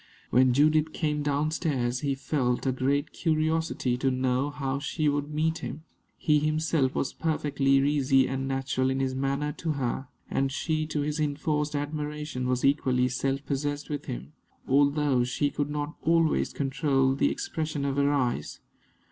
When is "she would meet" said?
4.79-5.59